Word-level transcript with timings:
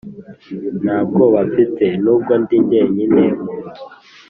nta 0.83 0.97
bwoba 1.07 1.39
mfite, 1.49 1.85
nubwo 2.03 2.31
ndi 2.41 2.57
njyenyine 2.63 3.23
munzu 3.41 3.83